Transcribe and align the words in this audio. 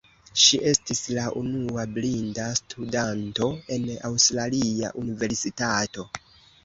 Ŝi 0.43 0.59
estis 0.69 1.01
la 1.17 1.25
unua 1.41 1.83
blinda 1.99 2.47
studanto 2.61 3.51
en 3.77 3.87
Aŭstralia 4.11 4.91
universitato. 5.03 6.09